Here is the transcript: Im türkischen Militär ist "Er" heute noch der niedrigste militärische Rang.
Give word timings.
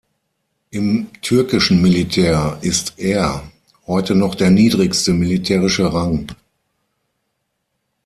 Im 0.71 1.09
türkischen 1.21 1.79
Militär 1.79 2.57
ist 2.61 2.97
"Er" 2.97 3.43
heute 3.85 4.15
noch 4.15 4.33
der 4.33 4.49
niedrigste 4.49 5.13
militärische 5.13 5.93
Rang. 5.93 6.31